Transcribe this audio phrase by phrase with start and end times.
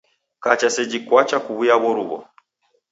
[0.43, 2.19] Kacha seji kwacha kwaw'uya w'oruw'o.